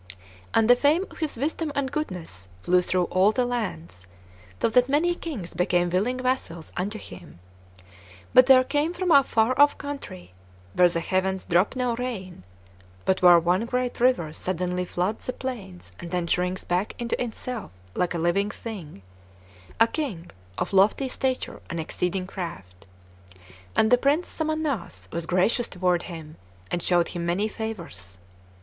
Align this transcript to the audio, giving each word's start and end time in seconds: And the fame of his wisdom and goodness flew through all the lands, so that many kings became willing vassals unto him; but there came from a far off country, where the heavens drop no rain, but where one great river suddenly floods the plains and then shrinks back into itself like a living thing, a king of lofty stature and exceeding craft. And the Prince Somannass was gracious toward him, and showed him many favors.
And 0.55 0.67
the 0.67 0.75
fame 0.75 1.05
of 1.11 1.19
his 1.19 1.37
wisdom 1.37 1.71
and 1.75 1.91
goodness 1.91 2.47
flew 2.63 2.81
through 2.81 3.03
all 3.11 3.31
the 3.31 3.45
lands, 3.45 4.07
so 4.59 4.67
that 4.67 4.89
many 4.89 5.13
kings 5.13 5.53
became 5.53 5.91
willing 5.91 6.17
vassals 6.17 6.71
unto 6.75 6.97
him; 6.97 7.37
but 8.33 8.47
there 8.47 8.63
came 8.63 8.93
from 8.93 9.11
a 9.11 9.23
far 9.23 9.53
off 9.61 9.77
country, 9.77 10.33
where 10.73 10.89
the 10.89 11.01
heavens 11.01 11.45
drop 11.45 11.75
no 11.75 11.95
rain, 11.97 12.41
but 13.05 13.21
where 13.21 13.37
one 13.37 13.65
great 13.67 13.99
river 13.99 14.33
suddenly 14.33 14.85
floods 14.85 15.27
the 15.27 15.33
plains 15.33 15.91
and 15.99 16.09
then 16.09 16.25
shrinks 16.25 16.63
back 16.63 16.95
into 16.99 17.21
itself 17.23 17.69
like 17.93 18.15
a 18.15 18.17
living 18.17 18.49
thing, 18.49 19.03
a 19.79 19.85
king 19.85 20.31
of 20.57 20.73
lofty 20.73 21.09
stature 21.09 21.61
and 21.69 21.79
exceeding 21.79 22.25
craft. 22.25 22.87
And 23.75 23.91
the 23.91 23.99
Prince 23.99 24.29
Somannass 24.29 25.09
was 25.11 25.27
gracious 25.27 25.67
toward 25.67 26.01
him, 26.09 26.37
and 26.71 26.81
showed 26.81 27.09
him 27.09 27.23
many 27.23 27.47
favors. 27.47 28.17